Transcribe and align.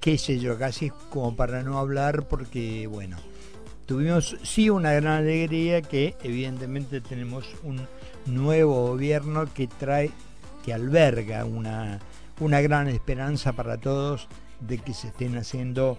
qué 0.00 0.16
sé 0.18 0.38
yo, 0.38 0.58
casi 0.58 0.90
como 1.10 1.36
para 1.36 1.62
no 1.62 1.78
hablar 1.78 2.26
porque, 2.26 2.86
bueno, 2.86 3.18
tuvimos 3.86 4.36
sí 4.42 4.70
una 4.70 4.92
gran 4.92 5.18
alegría 5.18 5.82
que 5.82 6.16
evidentemente 6.22 7.00
tenemos 7.00 7.46
un 7.62 7.86
nuevo 8.26 8.88
gobierno 8.88 9.52
que 9.52 9.66
trae, 9.66 10.10
que 10.64 10.72
alberga 10.72 11.44
una, 11.44 11.98
una 12.40 12.60
gran 12.60 12.88
esperanza 12.88 13.52
para 13.52 13.76
todos 13.76 14.28
de 14.60 14.78
que 14.78 14.94
se 14.94 15.08
estén 15.08 15.36
haciendo 15.36 15.98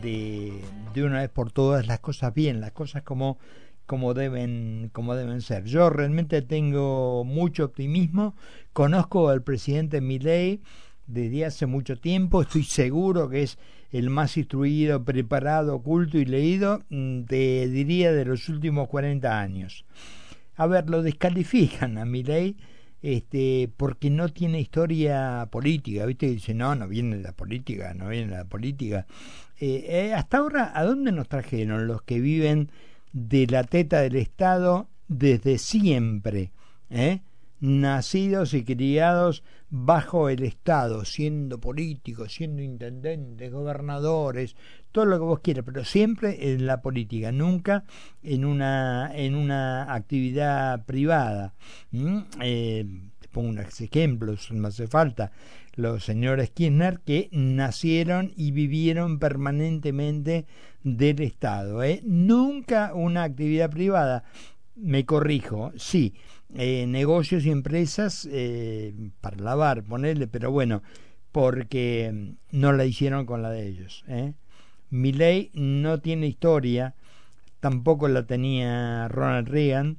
de, 0.00 0.60
de 0.94 1.04
una 1.04 1.20
vez 1.20 1.30
por 1.30 1.50
todas 1.50 1.86
las 1.86 2.00
cosas 2.00 2.32
bien, 2.34 2.60
las 2.60 2.72
cosas 2.72 3.02
como 3.02 3.38
como 3.84 4.14
deben, 4.14 4.90
como 4.92 5.14
deben 5.14 5.42
ser. 5.42 5.64
Yo 5.64 5.90
realmente 5.90 6.40
tengo 6.40 7.24
mucho 7.24 7.64
optimismo, 7.64 8.34
conozco 8.72 9.28
al 9.28 9.42
presidente 9.42 10.00
Milei 10.00 10.62
desde 11.12 11.44
hace 11.44 11.66
mucho 11.66 11.96
tiempo, 11.96 12.42
estoy 12.42 12.64
seguro 12.64 13.28
que 13.28 13.42
es 13.42 13.58
el 13.90 14.08
más 14.08 14.36
instruido, 14.36 15.04
preparado, 15.04 15.82
culto 15.82 16.18
y 16.18 16.24
leído, 16.24 16.82
mm, 16.88 17.24
te 17.24 17.68
diría, 17.68 18.12
de 18.12 18.24
los 18.24 18.48
últimos 18.48 18.88
40 18.88 19.40
años. 19.40 19.84
A 20.56 20.66
ver, 20.66 20.88
lo 20.88 21.02
descalifican 21.02 21.98
a 21.98 22.04
Milei 22.04 22.56
este, 23.02 23.68
porque 23.76 24.10
no 24.10 24.28
tiene 24.28 24.60
historia 24.60 25.48
política, 25.50 26.06
¿viste? 26.06 26.28
Dice, 26.28 26.54
no, 26.54 26.74
no 26.74 26.88
viene 26.88 27.16
la 27.16 27.32
política, 27.32 27.92
no 27.94 28.08
viene 28.08 28.28
la 28.28 28.44
política. 28.44 29.06
Eh, 29.58 29.84
eh, 29.88 30.14
hasta 30.14 30.38
ahora, 30.38 30.72
¿a 30.74 30.84
dónde 30.84 31.12
nos 31.12 31.28
trajeron 31.28 31.88
los 31.88 32.02
que 32.02 32.20
viven 32.20 32.70
de 33.12 33.46
la 33.48 33.64
teta 33.64 34.00
del 34.00 34.16
Estado 34.16 34.88
desde 35.08 35.58
siempre? 35.58 36.52
¿eh? 36.90 37.20
Nacidos 37.62 38.54
y 38.54 38.64
criados 38.64 39.44
bajo 39.70 40.28
el 40.28 40.42
Estado, 40.42 41.04
siendo 41.04 41.60
políticos, 41.60 42.34
siendo 42.34 42.60
intendentes, 42.60 43.52
gobernadores, 43.52 44.56
todo 44.90 45.06
lo 45.06 45.16
que 45.16 45.24
vos 45.24 45.40
quieras, 45.40 45.64
pero 45.64 45.84
siempre 45.84 46.52
en 46.52 46.66
la 46.66 46.82
política, 46.82 47.30
nunca 47.30 47.84
en 48.24 48.44
una, 48.44 49.12
en 49.14 49.36
una 49.36 49.94
actividad 49.94 50.84
privada. 50.84 51.54
Eh, 52.40 52.84
pongo 53.30 53.50
unos 53.50 53.80
ejemplos, 53.80 54.50
no 54.50 54.66
hace 54.66 54.88
falta. 54.88 55.30
Los 55.76 56.04
señores 56.04 56.50
Kirchner 56.50 56.98
que 57.06 57.28
nacieron 57.30 58.32
y 58.36 58.50
vivieron 58.50 59.20
permanentemente 59.20 60.46
del 60.82 61.20
Estado. 61.20 61.82
¿eh? 61.84 62.02
Nunca 62.04 62.92
una 62.92 63.22
actividad 63.22 63.70
privada. 63.70 64.24
Me 64.74 65.06
corrijo, 65.06 65.70
sí, 65.76 66.14
eh, 66.54 66.86
negocios 66.86 67.46
y 67.46 67.50
empresas 67.50 68.28
eh, 68.30 68.94
para 69.20 69.38
lavar, 69.38 69.84
ponerle, 69.84 70.26
pero 70.26 70.50
bueno, 70.50 70.82
porque 71.32 72.34
no 72.50 72.72
la 72.72 72.84
hicieron 72.84 73.24
con 73.24 73.42
la 73.42 73.50
de 73.50 73.66
ellos. 73.66 74.04
¿eh? 74.06 74.34
No 74.90 76.00
tiene 76.00 76.26
historia, 76.26 76.94
tampoco 77.60 78.08
la 78.08 78.26
tenía 78.26 79.08
Ronald 79.08 79.48
Reagan, 79.48 79.98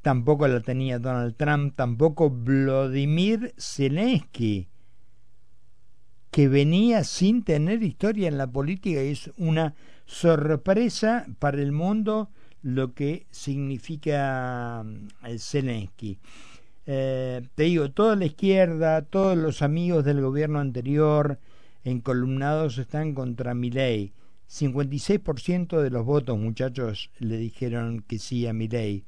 tampoco 0.00 0.48
la 0.48 0.60
tenía 0.60 0.98
Donald 0.98 1.36
Trump, 1.36 1.74
tampoco 1.76 2.30
Vladimir 2.30 3.54
Zelensky, 3.58 4.68
que 6.30 6.48
venía 6.48 7.04
sin 7.04 7.42
tener 7.42 7.82
historia 7.82 8.28
en 8.28 8.38
la 8.38 8.46
política 8.46 9.02
y 9.02 9.08
es 9.08 9.30
una 9.36 9.74
sorpresa 10.06 11.26
para 11.38 11.60
el 11.60 11.72
mundo 11.72 12.30
lo 12.62 12.94
que 12.94 13.26
significa 13.30 14.82
mm, 14.84 15.26
el 15.26 15.40
Zelensky. 15.40 16.18
Eh, 16.86 17.42
te 17.54 17.64
digo, 17.64 17.90
toda 17.90 18.16
la 18.16 18.24
izquierda, 18.24 19.02
todos 19.02 19.36
los 19.36 19.62
amigos 19.62 20.04
del 20.04 20.20
gobierno 20.20 20.58
anterior 20.58 21.38
encolumnados 21.84 22.78
están 22.78 23.14
contra 23.14 23.54
Milei. 23.54 24.12
56% 24.48 25.80
de 25.80 25.90
los 25.90 26.04
votos, 26.04 26.36
muchachos, 26.36 27.10
le 27.18 27.36
dijeron 27.36 28.04
que 28.06 28.18
sí 28.18 28.46
a 28.46 28.52
Milei. 28.52 29.04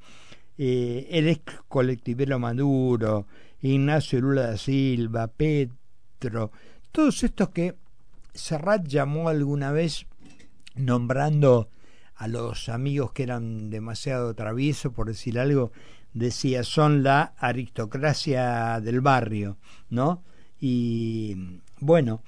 Eh, 0.56 1.08
el 1.10 1.28
ex 1.28 1.60
colectivero 1.66 2.38
Maduro, 2.38 3.26
Ignacio 3.60 4.20
Lula 4.20 4.42
da 4.42 4.56
Silva, 4.56 5.26
Petro, 5.26 6.52
todos 6.92 7.24
estos 7.24 7.48
que 7.48 7.74
Serrat 8.34 8.86
llamó 8.86 9.28
alguna 9.28 9.72
vez 9.72 10.06
nombrando 10.76 11.68
a 12.16 12.28
los 12.28 12.68
amigos 12.68 13.12
que 13.12 13.24
eran 13.24 13.70
demasiado 13.70 14.34
traviesos, 14.34 14.92
por 14.92 15.06
decir 15.08 15.38
algo, 15.38 15.72
decía, 16.14 16.62
son 16.62 17.02
la 17.02 17.34
aristocracia 17.38 18.80
del 18.80 19.00
barrio, 19.00 19.56
¿no? 19.90 20.22
Y 20.60 21.60
bueno, 21.80 22.22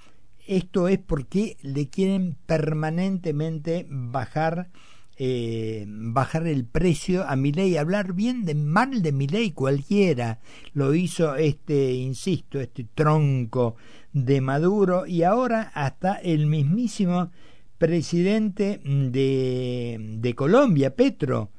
esto 0.47 0.89
es 0.89 0.99
porque 0.99 1.57
le 1.63 1.89
quieren 1.89 2.37
permanentemente 2.47 3.87
bajar 3.89 4.69
eh, 5.17 5.85
bajar 5.87 6.49
el 6.49 6.65
precio 6.65 7.25
a 7.29 7.37
mi 7.37 7.53
ley, 7.53 7.77
hablar 7.77 8.15
bien 8.15 8.45
de 8.45 8.57
mal 8.57 9.01
de 9.01 9.13
mi 9.13 9.29
ley 9.29 9.53
cualquiera. 9.53 10.41
Lo 10.73 10.93
hizo 10.93 11.37
este, 11.37 11.93
insisto, 11.93 12.61
este 12.61 12.85
tronco 12.97 13.77
de 14.13 14.41
Maduro 14.41 15.07
y 15.07 15.23
ahora 15.23 15.71
hasta 15.75 16.15
el 16.15 16.47
mismísimo 16.47 17.31
presidente 17.79 18.81
de, 18.85 19.99
de 20.19 20.35
Colombia, 20.35 20.95
Petro. 20.95 21.51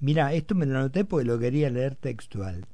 Mira, 0.00 0.32
esto 0.32 0.54
me 0.54 0.66
lo 0.66 0.78
anoté 0.78 1.04
porque 1.04 1.26
lo 1.26 1.38
quería 1.38 1.70
leer 1.70 1.94
textual. 1.94 2.66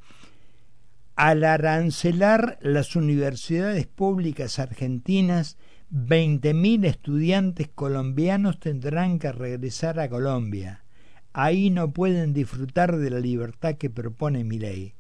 Al 1.17 1.45
arancelar 1.45 2.59
las 2.63 2.95
universidades 2.95 3.87
públicas 3.87 4.59
argentinas, 4.59 5.59
20.000 5.91 6.85
estudiantes 6.85 7.69
colombianos 7.75 8.61
tendrán 8.61 9.19
que 9.19 9.33
regresar 9.33 9.99
a 10.01 10.09
Colombia. 10.09 10.85
Ahí 11.33 11.71
no 11.71 11.93
pueden 11.93 12.35
disfrutar 12.35 12.97
de 12.97 13.11
la 13.11 13.21
libertad 13.21 13.77
que 13.77 13.91
propone 13.91 14.45
mi 14.45 14.59
ley. 14.59 14.95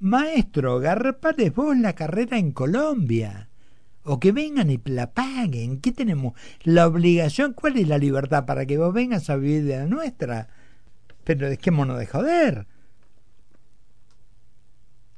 Maestro, 0.00 0.80
garpales 0.80 1.54
vos 1.54 1.76
la 1.76 1.94
carrera 1.94 2.38
en 2.38 2.52
Colombia 2.52 3.49
o 4.04 4.18
que 4.18 4.32
vengan 4.32 4.70
y 4.70 4.80
la 4.84 5.12
paguen. 5.12 5.80
¿Qué 5.80 5.92
tenemos? 5.92 6.34
La 6.62 6.86
obligación, 6.86 7.52
¿cuál 7.52 7.76
es 7.76 7.88
la 7.88 7.98
libertad? 7.98 8.46
Para 8.46 8.66
que 8.66 8.78
vos 8.78 8.92
vengas 8.92 9.28
a 9.30 9.36
vivir 9.36 9.64
de 9.64 9.78
la 9.78 9.86
nuestra. 9.86 10.48
Pero 11.24 11.48
mono 11.72 11.96
de 11.96 12.06
joder. 12.06 12.66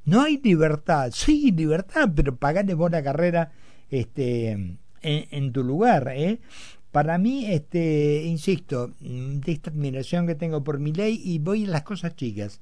No 0.05 0.21
hay 0.21 0.37
libertad. 0.37 1.11
Sí, 1.13 1.51
libertad, 1.51 2.09
pero 2.13 2.35
pagale 2.35 2.73
vos 2.73 2.91
la 2.91 3.03
carrera 3.03 3.51
este, 3.89 4.77
en, 5.01 5.51
tu 5.53 5.63
lugar. 5.63 6.11
¿eh? 6.13 6.39
Para 6.91 7.17
mí, 7.17 7.45
este, 7.45 8.23
insisto, 8.23 8.91
de 8.99 9.51
esta 9.51 9.71
admiración 9.71 10.27
que 10.27 10.35
tengo 10.35 10.63
por 10.63 10.79
mi 10.79 10.91
ley 10.91 11.21
y 11.23 11.39
voy 11.39 11.65
a 11.65 11.69
las 11.69 11.83
cosas 11.83 12.15
chicas. 12.15 12.59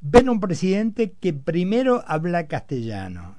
Ven 0.00 0.30
un 0.30 0.40
presidente 0.40 1.12
que 1.20 1.34
primero 1.34 2.02
habla 2.06 2.48
castellano. 2.48 3.36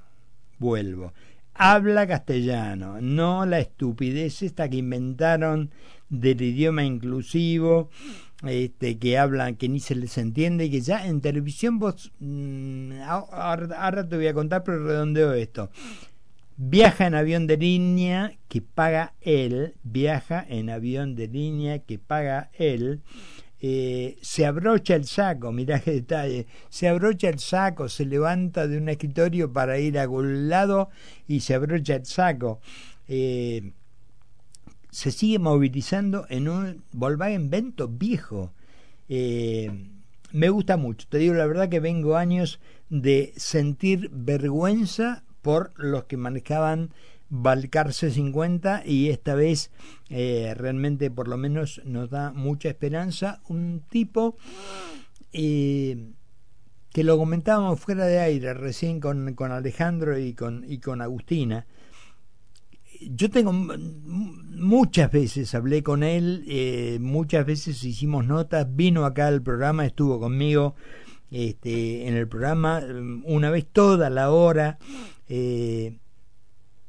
Vuelvo 0.59 1.12
habla 1.53 2.08
castellano, 2.08 3.02
no 3.02 3.46
la 3.46 3.59
estupidez 3.59 4.41
esta 4.41 4.69
que 4.69 4.78
inventaron 4.78 5.72
del 6.09 6.41
idioma 6.41 6.84
inclusivo, 6.84 7.90
este, 8.46 8.97
que 8.97 9.18
hablan, 9.18 9.56
que 9.56 9.69
ni 9.69 9.80
se 9.80 9.96
les 9.96 10.18
entiende, 10.18 10.69
que 10.69 10.81
ya 10.81 11.08
en 11.08 11.22
televisión 11.22 11.80
vos, 11.80 12.12
mm, 12.19 13.02
ahora, 13.02 14.08
te 14.08 14.16
voy 14.16 14.28
a 14.28 14.34
contar, 14.34 14.63
pero 14.63 14.86
redondeo 14.86 15.34
esto. 15.34 15.69
Viaja 16.56 17.08
en 17.08 17.16
avión 17.16 17.47
de 17.47 17.58
línea 17.58 18.34
que 18.47 18.62
paga 18.62 19.13
él, 19.22 19.74
viaja 19.84 20.46
en 20.47 20.69
avión 20.69 21.16
de 21.16 21.28
línea 21.28 21.80
que 21.80 21.97
paga 21.97 22.52
él, 22.53 23.02
eh, 23.66 24.18
se 24.22 24.46
abrocha 24.46 24.94
el 24.94 25.06
saco, 25.06 25.53
mirá 25.53 25.79
qué 25.79 25.91
detalle, 25.91 26.47
se 26.68 26.90
abrocha 26.90 27.29
el 27.29 27.40
saco, 27.40 27.88
se 27.88 28.06
levanta 28.06 28.68
de 28.68 28.78
un 28.78 28.90
escritorio 28.90 29.53
para 29.53 29.79
ir 29.79 29.97
a 29.97 30.01
algún 30.01 30.50
lado 30.50 30.90
y 31.29 31.40
se 31.40 31.53
abrocha 31.53 31.96
el 31.96 32.06
saco. 32.06 32.59
Eh, 33.07 33.72
se 34.89 35.12
sigue 35.12 35.39
movilizando 35.39 36.25
en 36.27 36.50
un 36.50 36.83
Volkswagen 36.92 37.50
Vento 37.50 37.88
viejo. 37.88 38.51
Eh, 39.07 39.71
me 40.33 40.50
gusta 40.50 40.75
mucho, 40.75 41.07
te 41.07 41.19
digo 41.19 41.33
la 41.33 41.48
verdad 41.48 41.69
que 41.69 41.80
vengo 41.80 42.18
años 42.18 42.60
de 42.89 43.31
sentir 43.38 44.10
vergüenza 44.12 45.24
por 45.42 45.71
los 45.77 46.04
que 46.04 46.18
manejaban 46.18 46.89
Balcarce 47.35 48.12
50 48.12 48.83
y 48.85 49.09
esta 49.09 49.33
vez 49.33 49.71
eh, 50.09 50.53
realmente 50.56 51.09
por 51.09 51.27
lo 51.27 51.35
menos 51.35 51.81
nos 51.83 52.12
da 52.12 52.31
mucha 52.31 52.69
esperanza. 52.69 53.41
Un 53.47 53.81
tipo 53.89 54.38
eh, 55.31 56.12
que 56.91 57.03
lo 57.03 57.18
comentábamos 57.18 57.80
fuera 57.80 58.06
de 58.06 58.19
aire 58.19 58.53
recién 58.53 59.00
con, 59.00 59.33
con 59.33 59.51
Alejandro 59.51 60.19
y 60.19 60.35
con, 60.35 60.63
y 60.68 60.77
con 60.77 61.01
Agustina. 61.01 61.65
Yo 63.01 63.31
tengo 63.31 63.51
muchas 63.51 65.12
veces 65.12 65.56
hablé 65.56 65.81
con 65.81 66.03
él, 66.03 66.45
eh, 66.47 67.00
muchas 67.01 67.47
veces 67.47 67.83
hicimos 67.83 68.27
notas, 68.27 68.68
vino 68.75 69.06
acá 69.06 69.27
al 69.27 69.41
programa, 69.41 69.88
estuvo 69.88 70.19
conmigo 70.19 70.75
este, 71.31 72.07
en 72.07 72.13
el 72.13 72.27
programa 72.27 72.79
una 73.24 73.50
vez 73.50 73.65
toda 73.65 74.12
la 74.12 74.29
hora. 74.29 74.77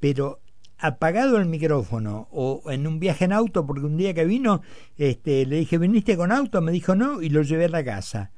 Pero 0.05 0.43
apagado 0.77 1.39
el 1.39 1.47
micrófono 1.47 2.29
o 2.31 2.71
en 2.71 2.87
un 2.87 3.01
viaje 3.01 3.25
en 3.25 3.33
auto, 3.33 3.65
porque 3.65 3.87
un 3.87 3.97
día 3.97 4.13
que 4.13 4.27
vino, 4.27 4.61
este, 4.99 5.47
le 5.47 5.57
dije, 5.57 5.79
¿viniste 5.79 6.15
con 6.15 6.31
auto? 6.31 6.61
Me 6.61 6.73
dijo 6.73 6.95
no 6.95 7.23
y 7.23 7.31
lo 7.31 7.41
llevé 7.41 7.65
a 7.65 7.69
la 7.71 7.83
casa. 7.83 8.31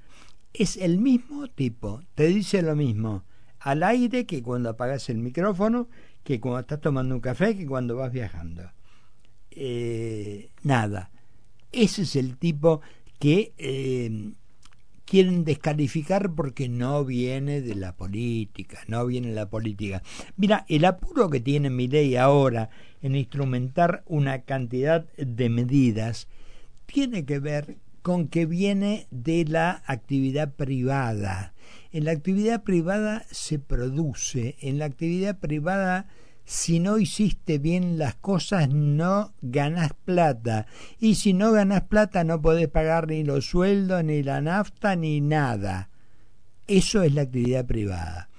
Es 0.55 0.77
el 0.77 0.99
mismo 0.99 1.49
tipo, 1.49 2.05
te 2.15 2.29
dice 2.29 2.63
lo 2.63 2.77
mismo 2.77 3.25
al 3.59 3.83
aire 3.83 4.27
que 4.27 4.45
cuando 4.45 4.69
apagas 4.69 5.09
el 5.09 5.19
micrófono, 5.19 5.89
que 6.23 6.39
cuando 6.39 6.61
estás 6.61 6.81
tomando 6.81 7.17
un 7.17 7.21
café, 7.21 7.57
que 7.57 7.67
cuando 7.67 7.97
vas 7.97 8.13
viajando. 8.13 8.71
Eh, 9.51 10.51
nada. 10.63 11.11
Ese 11.73 12.03
es 12.03 12.15
el 12.15 12.37
tipo 12.37 12.81
que 13.19 13.55
eh, 13.59 14.35
quieren 15.07 15.45
descalificar 15.45 16.33
porque 16.35 16.69
no 16.69 17.05
viene 17.05 17.63
de 17.63 17.77
la 17.77 17.97
política, 17.97 18.81
no 18.89 19.07
viene 19.07 19.29
de 19.29 19.35
la 19.35 19.49
política. 19.49 20.03
Mira, 20.37 20.67
el 20.69 20.85
apuro 20.85 21.31
que 21.31 21.41
tiene 21.41 21.71
mi 21.71 21.87
ley 21.87 22.17
ahora 22.17 22.69
en 23.01 23.15
instrumentar 23.15 24.03
una 24.07 24.43
cantidad 24.43 25.07
de 25.17 25.49
medidas 25.49 26.29
tiene 26.87 27.25
que 27.25 27.39
ver 27.39 27.79
con 28.03 28.29
que 28.29 28.47
viene 28.47 29.07
de 29.11 29.45
la 29.45 29.83
actividad 29.87 30.53
privada. 30.55 31.55
En 31.93 32.05
la 32.05 32.13
actividad 32.13 32.63
privada 32.63 33.25
se 33.31 33.59
produce, 33.59 34.57
en 34.61 34.79
la 34.79 34.85
actividad 34.85 35.39
privada 35.39 36.09
si 36.47 36.79
no 36.79 36.99
hiciste 36.99 37.59
bien 37.59 37.99
las 37.99 38.15
cosas 38.15 38.69
no 38.69 39.35
ganas 39.43 39.93
plata. 40.05 40.67
Y 41.01 41.17
si 41.17 41.33
no 41.33 41.51
ganas 41.51 41.83
plata 41.83 42.23
no 42.23 42.41
podés 42.41 42.69
pagar 42.69 43.09
ni 43.09 43.25
los 43.25 43.47
sueldos 43.47 44.05
ni 44.05 44.23
la 44.23 44.41
nafta 44.41 44.95
ni 44.95 45.21
nada. 45.21 45.91
Eso 46.69 47.03
es 47.03 47.13
la 47.13 47.23
actividad 47.23 47.67
privada. 47.67 48.31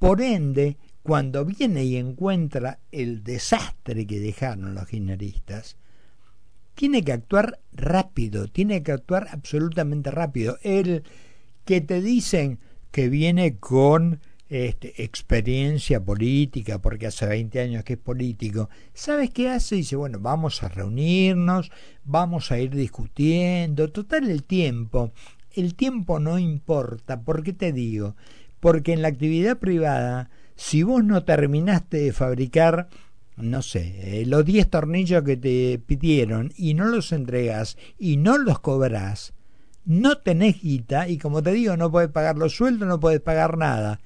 Por 0.00 0.20
ende 0.20 0.76
cuando 1.04 1.44
viene 1.44 1.84
y 1.84 1.96
encuentra 1.96 2.80
el 2.90 3.22
desastre 3.22 4.06
que 4.06 4.18
dejaron 4.18 4.74
los 4.74 4.86
gineristas 4.86 5.76
tiene 6.74 7.04
que 7.04 7.12
actuar 7.12 7.60
rápido 7.72 8.48
tiene 8.48 8.82
que 8.82 8.92
actuar 8.92 9.28
absolutamente 9.30 10.10
rápido. 10.10 10.58
El 10.62 11.04
que 11.64 11.80
te 11.80 12.00
dicen 12.00 12.58
que 12.90 13.08
viene 13.08 13.56
con 13.56 14.20
este, 14.52 15.02
experiencia 15.02 16.04
política, 16.04 16.78
porque 16.78 17.06
hace 17.06 17.24
20 17.24 17.58
años 17.58 17.84
que 17.84 17.94
es 17.94 17.98
político, 17.98 18.68
¿sabes 18.92 19.30
qué 19.30 19.48
hace? 19.48 19.76
Dice, 19.76 19.96
bueno, 19.96 20.18
vamos 20.20 20.62
a 20.62 20.68
reunirnos, 20.68 21.70
vamos 22.04 22.52
a 22.52 22.58
ir 22.58 22.68
discutiendo, 22.74 23.90
total 23.90 24.30
el 24.30 24.44
tiempo, 24.44 25.12
el 25.54 25.74
tiempo 25.74 26.20
no 26.20 26.38
importa, 26.38 27.22
¿por 27.22 27.42
qué 27.42 27.54
te 27.54 27.72
digo? 27.72 28.14
Porque 28.60 28.92
en 28.92 29.00
la 29.00 29.08
actividad 29.08 29.56
privada, 29.56 30.28
si 30.54 30.82
vos 30.82 31.02
no 31.02 31.24
terminaste 31.24 31.96
de 31.96 32.12
fabricar, 32.12 32.90
no 33.38 33.62
sé, 33.62 34.20
eh, 34.20 34.26
los 34.26 34.44
10 34.44 34.68
tornillos 34.68 35.22
que 35.22 35.38
te 35.38 35.78
pidieron 35.78 36.52
y 36.58 36.74
no 36.74 36.84
los 36.84 37.12
entregas 37.12 37.78
y 37.98 38.18
no 38.18 38.36
los 38.36 38.60
cobras, 38.60 39.32
no 39.86 40.18
tenés 40.18 40.60
guita 40.60 41.08
y 41.08 41.16
como 41.16 41.42
te 41.42 41.52
digo, 41.52 41.78
no 41.78 41.90
puedes 41.90 42.10
pagar 42.10 42.36
los 42.36 42.54
sueldos, 42.54 42.86
no 42.86 43.00
puedes 43.00 43.22
pagar 43.22 43.56
nada 43.56 43.98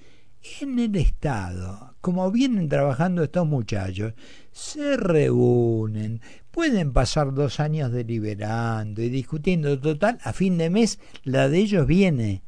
en 0.61 0.79
el 0.79 0.97
Estado, 0.97 1.95
como 2.01 2.31
vienen 2.31 2.69
trabajando 2.69 3.23
estos 3.23 3.47
muchachos, 3.47 4.15
se 4.53 4.97
reúnen, 4.97 6.21
pueden 6.51 6.93
pasar 6.93 7.35
dos 7.35 7.61
años 7.61 7.93
deliberando 7.93 9.03
y 9.03 9.09
discutiendo, 9.09 9.79
total, 9.79 10.19
a 10.23 10.33
fin 10.33 10.59
de 10.59 10.71
mes 10.71 10.99
la 11.25 11.49
de 11.49 11.59
ellos 11.59 11.87
viene, 11.87 12.43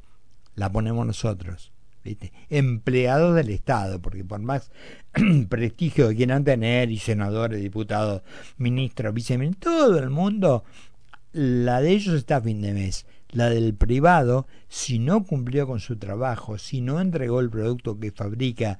la 0.54 0.70
ponemos 0.70 1.06
nosotros. 1.06 1.72
¿viste? 2.04 2.32
empleados 2.48 3.34
del 3.34 3.50
Estado, 3.50 4.00
porque 4.00 4.24
por 4.24 4.40
más 4.40 4.70
prestigio 5.48 6.08
que 6.08 6.16
quieran 6.16 6.44
tener, 6.44 6.90
y 6.90 6.98
senadores, 6.98 7.60
diputados, 7.60 8.22
ministros, 8.56 9.12
viceministros, 9.12 9.76
todo 9.76 9.98
el 9.98 10.10
mundo, 10.10 10.64
la 11.32 11.80
de 11.80 11.90
ellos 11.92 12.14
está 12.14 12.36
a 12.36 12.40
fin 12.40 12.60
de 12.62 12.72
mes 12.72 13.06
la 13.30 13.50
del 13.50 13.74
privado, 13.74 14.46
si 14.68 14.98
no 14.98 15.24
cumplió 15.24 15.66
con 15.66 15.80
su 15.80 15.96
trabajo, 15.96 16.58
si 16.58 16.80
no 16.80 17.00
entregó 17.00 17.40
el 17.40 17.50
producto 17.50 17.98
que 17.98 18.10
fabrica, 18.10 18.78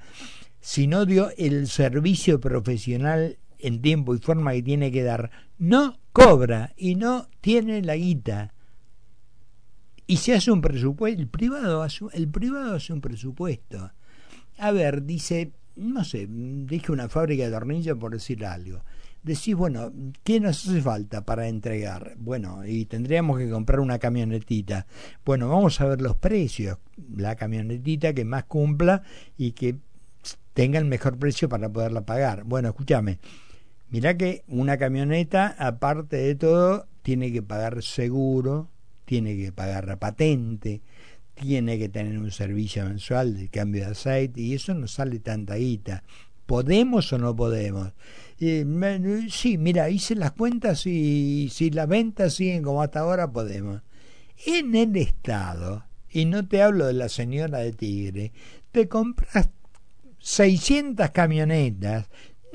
si 0.60 0.86
no 0.86 1.06
dio 1.06 1.30
el 1.36 1.68
servicio 1.68 2.40
profesional 2.40 3.38
en 3.58 3.82
tiempo 3.82 4.14
y 4.14 4.18
forma 4.18 4.52
que 4.52 4.62
tiene 4.62 4.90
que 4.90 5.02
dar, 5.02 5.30
no 5.58 5.98
cobra 6.12 6.72
y 6.76 6.94
no 6.94 7.28
tiene 7.40 7.82
la 7.82 7.96
guita. 7.96 8.54
Y 10.06 10.16
se 10.16 10.34
hace 10.34 10.50
un 10.50 10.62
presupuesto, 10.62 11.20
el 11.20 11.28
privado 11.28 11.82
hace, 11.82 12.06
el 12.12 12.28
privado 12.28 12.74
hace 12.74 12.92
un 12.92 13.00
presupuesto. 13.00 13.92
A 14.56 14.72
ver, 14.72 15.04
dice, 15.04 15.52
no 15.76 16.02
sé, 16.04 16.26
dije 16.28 16.90
una 16.90 17.08
fábrica 17.08 17.44
de 17.44 17.50
tornillos 17.50 17.98
por 17.98 18.12
decir 18.12 18.44
algo 18.46 18.82
decís, 19.28 19.54
bueno, 19.54 19.92
¿qué 20.24 20.40
nos 20.40 20.66
hace 20.66 20.80
falta 20.80 21.24
para 21.24 21.48
entregar? 21.48 22.14
Bueno, 22.18 22.66
y 22.66 22.86
tendríamos 22.86 23.38
que 23.38 23.48
comprar 23.48 23.80
una 23.80 23.98
camionetita. 23.98 24.86
Bueno, 25.24 25.48
vamos 25.48 25.80
a 25.80 25.86
ver 25.86 26.00
los 26.00 26.16
precios. 26.16 26.78
La 27.16 27.36
camionetita 27.36 28.12
que 28.12 28.24
más 28.24 28.44
cumpla 28.44 29.02
y 29.36 29.52
que 29.52 29.76
tenga 30.54 30.78
el 30.78 30.86
mejor 30.86 31.18
precio 31.18 31.48
para 31.48 31.68
poderla 31.68 32.00
pagar. 32.00 32.44
Bueno, 32.44 32.68
escúchame. 32.68 33.18
Mirá 33.90 34.16
que 34.16 34.42
una 34.48 34.76
camioneta, 34.76 35.54
aparte 35.58 36.16
de 36.16 36.34
todo, 36.34 36.86
tiene 37.02 37.32
que 37.32 37.42
pagar 37.42 37.82
seguro, 37.82 38.68
tiene 39.04 39.36
que 39.36 39.52
pagar 39.52 39.86
la 39.86 39.96
patente, 39.96 40.82
tiene 41.34 41.78
que 41.78 41.88
tener 41.88 42.18
un 42.18 42.30
servicio 42.30 42.84
mensual 42.84 43.36
de 43.36 43.48
cambio 43.48 43.84
de 43.84 43.92
aceite 43.92 44.40
y 44.40 44.54
eso 44.54 44.74
no 44.74 44.88
sale 44.88 45.20
tanta 45.20 45.54
guita. 45.54 46.02
¿Podemos 46.44 47.12
o 47.12 47.18
no 47.18 47.36
podemos? 47.36 47.92
Eh, 48.40 48.64
sí, 49.30 49.58
mira, 49.58 49.90
hice 49.90 50.14
las 50.14 50.32
cuentas 50.32 50.86
y 50.86 51.48
si 51.50 51.70
las 51.70 51.88
ventas 51.88 52.34
siguen 52.34 52.62
como 52.62 52.82
hasta 52.82 53.00
ahora, 53.00 53.30
podemos. 53.32 53.82
En 54.46 54.74
el 54.76 54.96
Estado, 54.96 55.84
y 56.10 56.24
no 56.24 56.46
te 56.46 56.62
hablo 56.62 56.86
de 56.86 56.92
la 56.92 57.08
señora 57.08 57.58
de 57.58 57.72
Tigre, 57.72 58.32
te 58.70 58.86
compras 58.86 59.48
600 60.20 61.10
camionetas, 61.10 62.06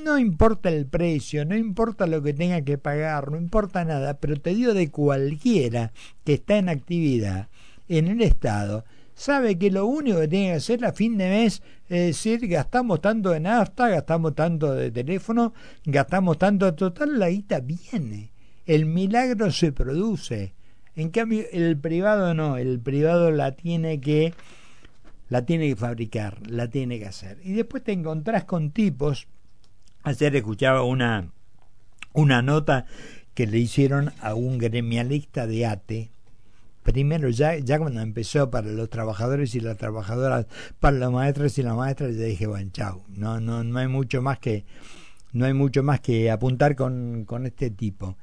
no 0.02 0.18
importa 0.18 0.70
el 0.70 0.86
precio, 0.86 1.44
no 1.44 1.56
importa 1.56 2.06
lo 2.06 2.22
que 2.22 2.32
tenga 2.32 2.62
que 2.62 2.78
pagar, 2.78 3.30
no 3.30 3.36
importa 3.36 3.84
nada, 3.84 4.14
pero 4.14 4.40
te 4.40 4.54
digo 4.54 4.74
de 4.74 4.90
cualquiera 4.90 5.92
que 6.24 6.34
está 6.34 6.56
en 6.56 6.70
actividad 6.70 7.48
en 7.88 8.08
el 8.08 8.22
Estado, 8.22 8.84
sabe 9.14 9.58
que 9.58 9.70
lo 9.70 9.86
único 9.86 10.20
que 10.20 10.28
tiene 10.28 10.46
que 10.48 10.56
hacer 10.56 10.84
a 10.84 10.92
fin 10.92 11.16
de 11.18 11.28
mes 11.28 11.62
es 11.88 12.06
decir, 12.06 12.48
gastamos 12.48 13.00
tanto 13.00 13.30
de 13.30 13.40
nafta, 13.40 13.88
gastamos 13.88 14.34
tanto 14.34 14.74
de 14.74 14.90
teléfono, 14.90 15.52
gastamos 15.84 16.38
tanto 16.38 16.74
total, 16.74 17.18
la 17.18 17.28
guita 17.28 17.60
viene. 17.60 18.32
El 18.64 18.86
milagro 18.86 19.50
se 19.50 19.70
produce. 19.70 20.54
En 20.96 21.10
cambio, 21.10 21.44
el 21.52 21.76
privado 21.76 22.32
no, 22.34 22.56
el 22.56 22.80
privado 22.80 23.30
la 23.30 23.52
tiene 23.52 24.00
que 24.00 24.32
la 25.28 25.44
tiene 25.44 25.68
que 25.68 25.76
fabricar, 25.76 26.38
la 26.48 26.68
tiene 26.68 26.98
que 26.98 27.06
hacer. 27.06 27.38
Y 27.42 27.52
después 27.52 27.82
te 27.82 27.92
encontrás 27.92 28.44
con 28.44 28.70
tipos. 28.70 29.26
Ayer 30.02 30.36
escuchaba 30.36 30.84
una 30.84 31.30
una 32.12 32.42
nota 32.42 32.86
que 33.34 33.46
le 33.46 33.58
hicieron 33.58 34.12
a 34.20 34.34
un 34.34 34.58
gremialista 34.58 35.46
de 35.46 35.66
ATE, 35.66 36.10
primero 36.84 37.30
ya, 37.30 37.56
ya 37.58 37.78
cuando 37.78 38.00
empezó 38.02 38.50
para 38.50 38.68
los 38.68 38.90
trabajadores 38.90 39.54
y 39.54 39.60
las 39.60 39.76
trabajadoras, 39.76 40.46
para 40.78 40.98
los 40.98 41.12
maestros 41.12 41.58
y 41.58 41.62
las 41.62 41.74
maestras, 41.74 42.14
ya 42.14 42.24
dije, 42.24 42.46
bueno, 42.46 42.70
chao, 42.72 43.04
no, 43.08 43.40
no, 43.40 43.64
no 43.64 43.78
hay 43.78 43.88
mucho 43.88 44.22
más 44.22 44.38
que, 44.38 44.64
no 45.32 45.46
hay 45.46 45.54
mucho 45.54 45.82
más 45.82 46.00
que 46.00 46.30
apuntar 46.30 46.76
con, 46.76 47.24
con 47.24 47.46
este 47.46 47.70
tipo. 47.70 48.16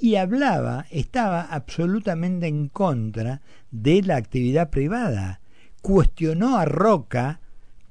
Y 0.00 0.16
hablaba, 0.16 0.86
estaba 0.90 1.42
absolutamente 1.42 2.46
en 2.48 2.68
contra 2.68 3.40
de 3.70 4.02
la 4.02 4.16
actividad 4.16 4.68
privada. 4.68 5.40
Cuestionó 5.80 6.58
a 6.58 6.64
Roca, 6.64 7.40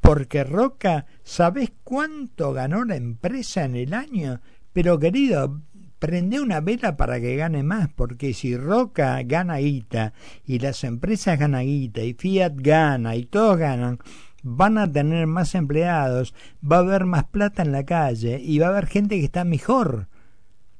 porque 0.01 0.43
Roca, 0.43 1.05
¿sabes 1.23 1.71
cuánto 1.83 2.53
ganó 2.53 2.83
la 2.85 2.97
empresa 2.97 3.63
en 3.65 3.75
el 3.75 3.93
año? 3.93 4.41
Pero 4.73 4.99
querido, 4.99 5.61
prende 5.99 6.39
una 6.39 6.61
vela 6.61 6.97
para 6.97 7.19
que 7.19 7.35
gane 7.35 7.63
más, 7.63 7.89
porque 7.93 8.33
si 8.33 8.55
Roca 8.55 9.21
gana 9.23 9.57
guita 9.57 10.13
y 10.45 10.59
las 10.59 10.83
empresas 10.83 11.39
ganan 11.39 11.65
guita 11.65 12.01
y 12.01 12.13
Fiat 12.13 12.53
gana 12.55 13.15
y 13.15 13.25
todos 13.25 13.57
ganan, 13.57 13.99
van 14.43 14.77
a 14.77 14.91
tener 14.91 15.27
más 15.27 15.55
empleados, 15.55 16.33
va 16.63 16.77
a 16.77 16.79
haber 16.79 17.05
más 17.05 17.25
plata 17.25 17.63
en 17.63 17.71
la 17.71 17.85
calle 17.85 18.39
y 18.41 18.59
va 18.59 18.67
a 18.67 18.69
haber 18.69 18.87
gente 18.87 19.19
que 19.19 19.25
está 19.25 19.43
mejor. 19.43 20.07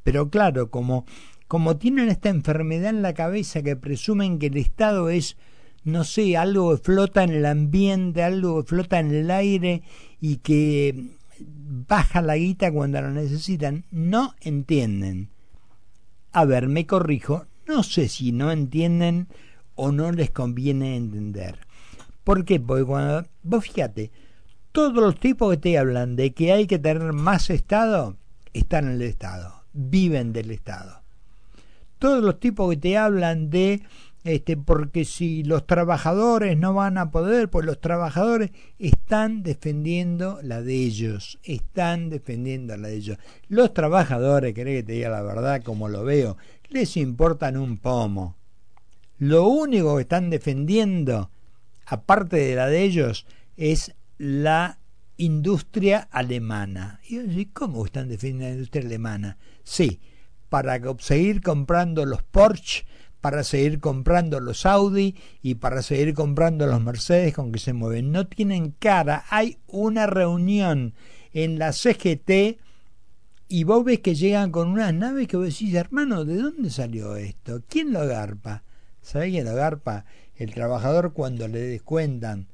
Pero 0.03 0.29
claro, 0.29 0.69
como, 0.69 1.05
como 1.47 1.77
tienen 1.77 2.09
esta 2.09 2.29
enfermedad 2.29 2.91
en 2.91 3.01
la 3.01 3.13
cabeza 3.13 3.61
que 3.61 3.75
presumen 3.75 4.39
que 4.39 4.47
el 4.47 4.57
Estado 4.57 5.09
es, 5.09 5.35
no 5.83 6.03
sé, 6.03 6.37
algo 6.37 6.71
que 6.71 6.83
flota 6.83 7.23
en 7.23 7.31
el 7.31 7.45
ambiente, 7.45 8.23
algo 8.23 8.63
que 8.63 8.69
flota 8.69 8.99
en 8.99 9.13
el 9.13 9.31
aire 9.31 9.81
y 10.21 10.37
que 10.37 11.17
baja 11.39 12.21
la 12.21 12.37
guita 12.37 12.71
cuando 12.71 13.01
lo 13.01 13.11
necesitan, 13.11 13.85
no 13.91 14.35
entienden. 14.41 15.29
A 16.31 16.45
ver, 16.45 16.67
me 16.67 16.85
corrijo, 16.85 17.45
no 17.67 17.83
sé 17.83 18.07
si 18.07 18.31
no 18.31 18.51
entienden 18.51 19.27
o 19.75 19.91
no 19.91 20.11
les 20.11 20.31
conviene 20.31 20.95
entender. 20.95 21.59
¿Por 22.23 22.45
qué? 22.45 22.59
Porque 22.59 22.83
cuando, 22.83 23.27
vos 23.43 23.63
fíjate, 23.63 24.11
todos 24.71 24.93
los 24.93 25.19
tipos 25.19 25.51
que 25.51 25.57
te 25.57 25.77
hablan 25.77 26.15
de 26.15 26.33
que 26.33 26.51
hay 26.51 26.67
que 26.67 26.79
tener 26.79 27.13
más 27.13 27.49
Estado, 27.49 28.17
están 28.53 28.85
en 28.85 28.91
el 28.95 29.01
Estado, 29.03 29.63
viven 29.73 30.33
del 30.33 30.51
Estado. 30.51 31.01
Todos 31.99 32.23
los 32.23 32.39
tipos 32.39 32.69
que 32.69 32.77
te 32.77 32.97
hablan 32.97 33.49
de 33.49 33.81
este, 34.27 34.57
porque 34.57 35.05
si 35.05 35.43
los 35.45 35.65
trabajadores 35.65 36.57
no 36.57 36.73
van 36.73 36.97
a 36.97 37.11
poder, 37.11 37.49
pues 37.49 37.65
los 37.65 37.79
trabajadores 37.79 38.51
están 38.77 39.41
defendiendo 39.41 40.39
la 40.43 40.61
de 40.61 40.73
ellos, 40.73 41.39
están 41.43 42.09
defendiendo 42.09 42.75
la 42.75 42.89
de 42.89 42.95
ellos. 42.95 43.17
Los 43.47 43.73
trabajadores, 43.73 44.53
querés 44.53 44.81
que 44.81 44.83
te 44.83 44.91
diga 44.93 45.09
la 45.09 45.21
verdad, 45.21 45.63
como 45.63 45.87
lo 45.87 46.03
veo, 46.03 46.35
les 46.67 46.97
importan 46.97 47.55
un 47.55 47.77
pomo. 47.77 48.35
Lo 49.17 49.47
único 49.47 49.95
que 49.95 50.01
están 50.01 50.29
defendiendo, 50.29 51.31
aparte 51.85 52.35
de 52.35 52.55
la 52.55 52.67
de 52.67 52.83
ellos, 52.83 53.25
es 53.55 53.95
la 54.17 54.77
industria 55.15 56.05
alemana. 56.11 56.99
Y 57.07 57.45
¿cómo 57.45 57.85
están 57.85 58.09
defendiendo 58.09 58.43
la 58.43 58.51
industria 58.51 58.83
alemana? 58.83 59.37
Sí, 59.63 60.01
para 60.49 60.81
seguir 60.99 61.41
comprando 61.41 62.05
los 62.05 62.23
Porsche 62.23 62.85
para 63.27 63.43
seguir 63.43 63.81
comprando 63.81 64.39
los 64.39 64.65
Audi 64.65 65.13
y 65.41 65.55
para 65.55 65.81
seguir 65.81 66.13
comprando 66.13 66.65
los 66.65 66.79
Mercedes 66.79 67.33
con 67.33 67.51
que 67.51 67.59
se 67.59 67.73
mueven. 67.73 68.13
No 68.13 68.25
tienen 68.25 68.71
cara. 68.71 69.25
Hay 69.29 69.57
una 69.67 70.07
reunión 70.07 70.93
en 71.33 71.59
la 71.59 71.73
CGT 71.73 72.57
y 73.49 73.63
vos 73.65 73.83
ves 73.83 73.99
que 73.99 74.15
llegan 74.15 74.49
con 74.49 74.69
unas 74.69 74.93
naves 74.93 75.27
que 75.27 75.35
vos 75.35 75.47
decís, 75.47 75.73
hermano, 75.73 76.23
¿de 76.23 76.37
dónde 76.37 76.69
salió 76.69 77.17
esto? 77.17 77.61
¿Quién 77.67 77.91
lo 77.91 77.99
agarpa? 77.99 78.63
¿Sabés 79.01 79.31
quién 79.31 79.43
lo 79.43 79.51
agarpa? 79.51 80.05
El 80.37 80.53
trabajador 80.53 81.11
cuando 81.11 81.49
le 81.49 81.59
descuentan 81.59 82.47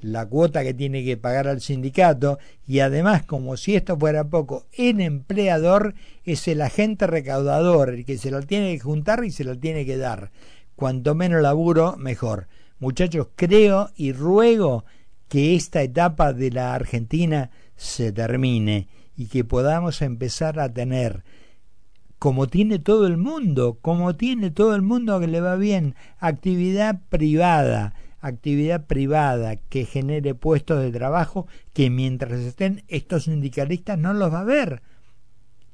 la 0.00 0.26
cuota 0.26 0.62
que 0.62 0.74
tiene 0.74 1.04
que 1.04 1.16
pagar 1.16 1.48
al 1.48 1.60
sindicato 1.60 2.38
y 2.66 2.80
además, 2.80 3.24
como 3.24 3.56
si 3.56 3.76
esto 3.76 3.98
fuera 3.98 4.24
poco, 4.24 4.66
el 4.72 5.00
empleador 5.00 5.94
es 6.24 6.48
el 6.48 6.62
agente 6.62 7.06
recaudador, 7.06 7.90
el 7.90 8.04
que 8.04 8.18
se 8.18 8.30
lo 8.30 8.42
tiene 8.42 8.74
que 8.74 8.80
juntar 8.80 9.24
y 9.24 9.30
se 9.30 9.44
lo 9.44 9.58
tiene 9.58 9.84
que 9.84 9.96
dar. 9.96 10.30
Cuanto 10.76 11.14
menos 11.14 11.42
laburo, 11.42 11.96
mejor. 11.96 12.48
Muchachos, 12.78 13.28
creo 13.36 13.90
y 13.96 14.12
ruego 14.12 14.84
que 15.28 15.54
esta 15.54 15.82
etapa 15.82 16.32
de 16.32 16.50
la 16.50 16.74
Argentina 16.74 17.50
se 17.76 18.12
termine 18.12 18.88
y 19.16 19.26
que 19.26 19.44
podamos 19.44 20.02
empezar 20.02 20.58
a 20.58 20.72
tener 20.72 21.22
como 22.20 22.48
tiene 22.48 22.78
todo 22.78 23.06
el 23.06 23.16
mundo, 23.16 23.78
como 23.80 24.14
tiene 24.14 24.50
todo 24.50 24.74
el 24.74 24.82
mundo 24.82 25.18
que 25.20 25.26
le 25.26 25.40
va 25.40 25.56
bien, 25.56 25.94
actividad 26.18 27.00
privada, 27.08 27.94
actividad 28.20 28.86
privada 28.86 29.56
que 29.56 29.84
genere 29.84 30.34
puestos 30.34 30.82
de 30.82 30.92
trabajo 30.92 31.46
que 31.72 31.90
mientras 31.90 32.40
estén 32.40 32.84
estos 32.88 33.24
sindicalistas 33.24 33.98
no 33.98 34.12
los 34.14 34.32
va 34.32 34.40
a 34.40 34.44
ver. 34.44 34.82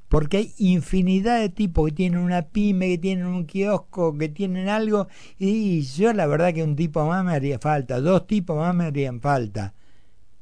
Porque 0.07 0.37
hay 0.37 0.53
infinidad 0.57 1.41
de 1.41 1.49
tipos 1.49 1.89
que 1.89 1.95
tienen 1.95 2.19
una 2.19 2.43
pyme, 2.43 2.87
que 2.87 2.97
tienen 2.97 3.25
un 3.25 3.45
kiosco, 3.45 4.17
que 4.17 4.29
tienen 4.29 4.69
algo. 4.69 5.07
Y 5.37 5.81
yo 5.81 6.13
la 6.13 6.27
verdad 6.27 6.53
que 6.53 6.63
un 6.63 6.77
tipo 6.77 7.05
más 7.05 7.25
me 7.25 7.33
haría 7.33 7.59
falta, 7.59 7.99
dos 7.99 8.25
tipos 8.25 8.57
más 8.57 8.73
me 8.73 8.85
harían 8.85 9.19
falta. 9.19 9.73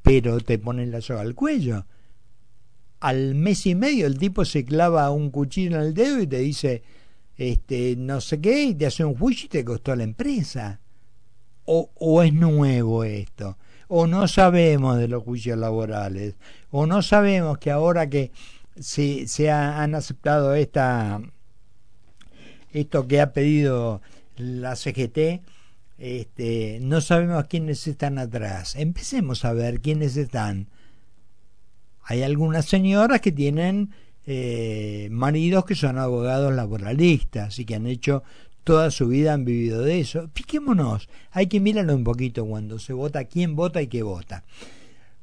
Pero 0.04 0.40
te 0.40 0.60
ponen 0.60 0.92
la 0.92 1.02
soga 1.02 1.22
al 1.22 1.34
cuello. 1.34 1.88
Al 3.00 3.34
mes 3.34 3.66
y 3.66 3.74
medio 3.74 4.06
el 4.06 4.20
tipo 4.20 4.46
se 4.46 4.66
clava 4.66 5.10
un 5.10 5.32
cuchillo 5.32 5.78
en 5.78 5.82
el 5.82 5.94
dedo 5.96 6.22
y 6.22 6.28
te 6.28 6.40
dice, 6.40 6.84
este, 7.36 7.96
no 7.98 8.22
sé 8.22 8.40
qué, 8.40 8.66
y 8.66 8.76
te 8.76 8.86
hace 8.86 9.04
un 9.04 9.16
juicio 9.16 9.48
y 9.48 9.50
te 9.50 9.66
costó 9.66 9.96
la 9.96 10.04
empresa 10.04 10.80
o, 11.66 12.24
es 12.24 12.34
nuevo 12.34 13.04
esto, 13.04 13.58
o 13.88 14.08
no 14.08 14.28
sabemos 14.28 14.98
de 14.98 15.08
los 15.08 15.24
juicios 15.24 15.58
laborales, 15.58 16.36
o 16.72 16.86
no 16.86 17.02
sabemos 17.02 17.58
que 17.58 17.72
ahora 17.72 18.10
que 18.10 18.32
se, 18.80 19.28
se 19.28 19.52
han 19.52 19.96
aceptado 19.96 20.54
esta 20.54 21.22
esto 22.74 23.08
que 23.08 23.22
ha 23.22 23.32
pedido 23.32 24.02
la 24.36 24.76
CGT, 24.76 25.42
este, 25.98 26.80
no 26.82 27.00
sabemos 27.00 27.46
quiénes 27.46 27.88
están 27.88 28.18
atrás. 28.18 28.76
Empecemos 28.76 29.46
a 29.46 29.54
ver 29.54 29.80
quiénes 29.80 30.18
están. 30.18 30.68
Hay 32.04 32.22
algunas 32.24 32.66
señoras 32.66 33.22
que 33.22 33.32
tienen 33.32 33.92
eh, 34.28 35.08
maridos 35.12 35.66
que 35.66 35.76
son 35.76 35.98
abogados 35.98 36.54
laboralistas 36.54 37.60
y 37.60 37.66
que 37.66 37.76
han 37.76 37.88
hecho 37.88 38.24
toda 38.66 38.92
su 38.92 39.08
vida 39.08 39.34
han 39.34 39.46
vivido 39.46 39.82
de 39.82 40.02
eso. 40.02 40.28
Piquémonos, 40.34 41.08
hay 41.32 41.48
que 41.48 41.62
mirarlo 41.62 41.96
un 41.96 42.04
poquito 42.04 42.46
cuando 42.46 42.80
se 42.80 42.92
vota, 42.92 43.24
quién 43.24 43.56
vota 43.56 43.82
y 43.82 43.88
qué 43.88 44.04
vota. 44.04 44.44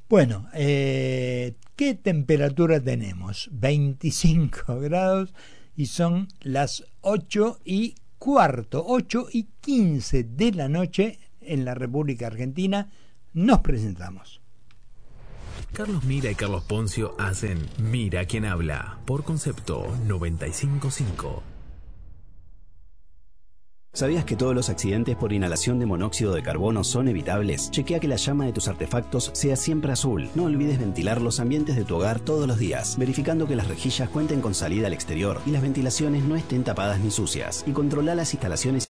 Bueno, 0.09 0.49
eh, 0.55 1.55
¿qué 1.77 1.95
temperatura 1.95 2.81
tenemos? 2.81 3.51
25 3.53 4.79
grados 4.81 5.35
y 5.77 5.87
son 5.87 6.29
las 6.41 6.85
8 7.03 7.61
y 7.65 7.97
cuarto, 8.19 8.85
8 8.87 9.27
y 9.33 9.49
15 9.61 10.25
de 10.25 10.53
la 10.53 10.69
noche 10.69 11.19
en 11.41 11.65
la 11.65 11.75
República 11.75 12.29
Argentina. 12.29 12.91
Nos 13.35 13.61
presentamos. 13.61 14.41
Carlos 15.73 16.05
Mira 16.05 16.31
y 16.31 16.35
Carlos 16.35 16.65
Poncio 16.65 17.17
hacen 17.19 17.59
Mira 17.79 18.27
quién 18.27 18.45
habla 18.45 18.99
por 19.07 19.25
concepto 19.25 19.87
955. 20.07 21.52
¿Sabías 23.95 24.25
que 24.25 24.37
todos 24.37 24.55
los 24.55 24.71
accidentes 24.71 25.17
por 25.17 25.35
inhalación 25.35 25.79
de 25.79 25.85
monóxido 25.85 26.33
de 26.33 26.43
carbono 26.43 26.83
son 26.83 27.09
evitables? 27.09 27.71
Chequea 27.71 28.01
que 28.01 28.09
la 28.09 28.17
llama 28.17 28.47
de 28.47 28.53
tus 28.55 28.67
artefactos 28.67 29.31
sea 29.35 29.55
siempre 29.55 29.93
azul. 29.93 30.31
No 30.35 30.45
olvides 30.45 30.79
ventilar 30.79 31.21
los 31.21 31.41
ambientes 31.41 31.77
de 31.77 31.85
tu 31.85 31.97
hogar 31.97 32.19
todos 32.19 32.49
los 32.49 32.59
días, 32.59 32.97
verificando 32.97 33.47
que 33.47 33.55
las 33.55 33.69
rejillas 33.69 34.09
cuenten 34.09 34.41
con 34.41 34.55
salida 34.55 34.87
al 34.87 34.95
exterior 34.95 35.43
y 35.45 35.51
las 35.51 35.61
ventilaciones 35.61 36.25
no 36.25 36.37
estén 36.37 36.65
tapadas 36.65 37.01
ni 37.01 37.11
sucias. 37.11 37.65
Y 37.67 37.73
controla 37.73 38.15
las 38.15 38.33
instalaciones 38.33 38.81